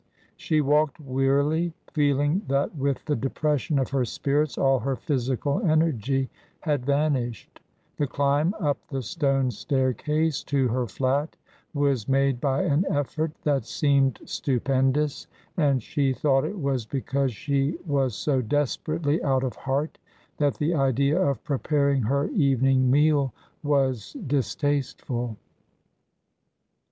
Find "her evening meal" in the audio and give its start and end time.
22.01-23.31